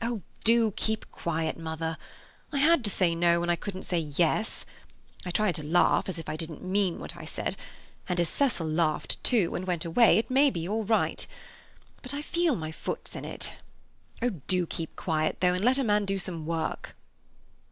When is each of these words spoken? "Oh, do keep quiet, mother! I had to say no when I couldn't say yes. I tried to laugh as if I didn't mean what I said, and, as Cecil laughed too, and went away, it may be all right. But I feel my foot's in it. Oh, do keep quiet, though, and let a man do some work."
"Oh, 0.00 0.22
do 0.42 0.72
keep 0.72 1.08
quiet, 1.12 1.56
mother! 1.56 1.96
I 2.50 2.58
had 2.58 2.82
to 2.82 2.90
say 2.90 3.14
no 3.14 3.38
when 3.38 3.48
I 3.48 3.54
couldn't 3.54 3.84
say 3.84 4.00
yes. 4.00 4.66
I 5.24 5.30
tried 5.30 5.54
to 5.54 5.62
laugh 5.62 6.08
as 6.08 6.18
if 6.18 6.28
I 6.28 6.34
didn't 6.34 6.64
mean 6.64 6.98
what 6.98 7.16
I 7.16 7.24
said, 7.24 7.54
and, 8.08 8.18
as 8.18 8.28
Cecil 8.28 8.66
laughed 8.66 9.22
too, 9.22 9.54
and 9.54 9.64
went 9.64 9.84
away, 9.84 10.18
it 10.18 10.28
may 10.28 10.50
be 10.50 10.68
all 10.68 10.82
right. 10.82 11.24
But 12.02 12.12
I 12.12 12.22
feel 12.22 12.56
my 12.56 12.72
foot's 12.72 13.14
in 13.14 13.24
it. 13.24 13.52
Oh, 14.20 14.30
do 14.48 14.66
keep 14.66 14.96
quiet, 14.96 15.36
though, 15.38 15.54
and 15.54 15.64
let 15.64 15.78
a 15.78 15.84
man 15.84 16.06
do 16.06 16.18
some 16.18 16.44
work." 16.44 16.96